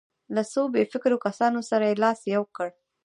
[0.35, 2.69] له څو بې فکرو کسانو سره یې لاس یو کړ.